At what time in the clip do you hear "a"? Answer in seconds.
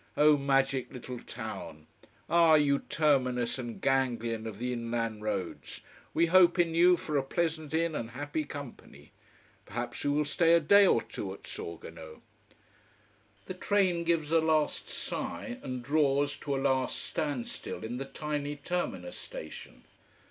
7.17-7.21, 10.55-10.59, 14.31-14.39, 16.55-16.57